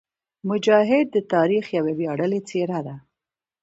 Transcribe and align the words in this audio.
مجاهد 0.49 1.05
د 1.11 1.17
تاریخ 1.33 1.65
یوه 1.77 1.91
ویاړلې 1.99 2.39
څېره 2.49 2.79
ده. 2.87 2.95